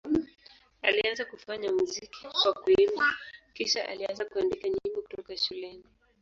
[0.81, 3.13] Alianza kufanya muziki kwa kuimba,
[3.53, 5.83] kisha alianza kuandika nyimbo kutoka shuleni.